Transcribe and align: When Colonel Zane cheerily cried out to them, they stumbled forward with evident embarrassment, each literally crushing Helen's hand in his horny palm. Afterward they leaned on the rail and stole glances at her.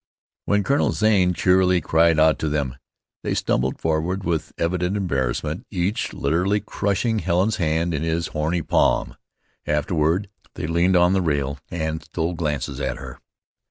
When 0.45 0.63
Colonel 0.63 0.93
Zane 0.93 1.35
cheerily 1.35 1.79
cried 1.79 2.19
out 2.19 2.39
to 2.39 2.49
them, 2.49 2.75
they 3.21 3.35
stumbled 3.35 3.79
forward 3.79 4.23
with 4.23 4.51
evident 4.57 4.97
embarrassment, 4.97 5.67
each 5.69 6.11
literally 6.11 6.59
crushing 6.59 7.19
Helen's 7.19 7.57
hand 7.57 7.93
in 7.93 8.01
his 8.01 8.29
horny 8.29 8.63
palm. 8.63 9.15
Afterward 9.67 10.27
they 10.55 10.65
leaned 10.65 10.95
on 10.95 11.13
the 11.13 11.21
rail 11.21 11.59
and 11.69 12.01
stole 12.01 12.33
glances 12.33 12.79
at 12.79 12.97
her. 12.97 13.19